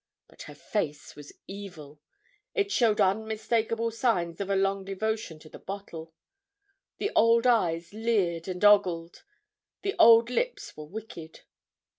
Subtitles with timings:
[0.27, 2.01] But her face was evil;
[2.55, 6.11] it showed unmistakable signs of a long devotion to the bottle;
[6.97, 9.23] the old eyes leered and ogled,
[9.83, 11.41] the old lips were wicked.